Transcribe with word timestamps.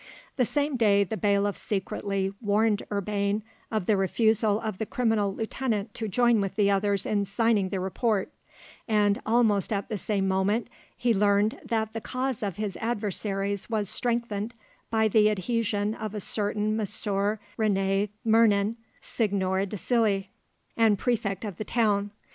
The 0.35 0.47
same 0.47 0.77
day 0.77 1.03
the 1.03 1.15
bailiff 1.15 1.55
secretly 1.55 2.33
warned 2.41 2.81
Urbain 2.91 3.43
of 3.69 3.85
the 3.85 3.95
refusal 3.95 4.59
of 4.59 4.79
the 4.79 4.85
criminal 4.87 5.35
lieutenant 5.35 5.93
to 5.93 6.07
join 6.07 6.41
with 6.41 6.55
the 6.55 6.71
others 6.71 7.05
in 7.05 7.23
signing 7.25 7.69
the 7.69 7.79
report, 7.79 8.31
and 8.87 9.21
almost 9.27 9.71
at 9.71 9.89
the 9.89 9.99
same 9.99 10.27
moment 10.27 10.69
he 10.97 11.13
learned 11.13 11.59
that 11.63 11.93
the 11.93 12.01
cause 12.01 12.41
of 12.41 12.55
his 12.57 12.77
adversaries 12.77 13.69
was 13.69 13.89
strengthened 13.89 14.55
by 14.89 15.07
the 15.07 15.29
adhesion 15.29 15.93
of 15.93 16.15
a 16.15 16.19
certain 16.19 16.75
Messire 16.75 17.37
Rene 17.55 18.09
Memin, 18.25 18.77
seigneur 19.01 19.67
de 19.67 19.77
Silly, 19.77 20.31
and 20.75 20.97
prefect 20.97 21.45
of 21.45 21.57
the 21.57 21.63
town. 21.63 22.09